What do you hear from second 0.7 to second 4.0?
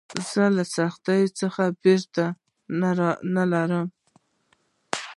سختیو څخه بېره نه لرم.